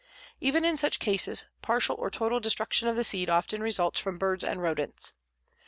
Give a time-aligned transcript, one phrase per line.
[0.39, 4.43] Even in such cases partial or total destruction of the seed often results from birds
[4.43, 5.13] and rodents.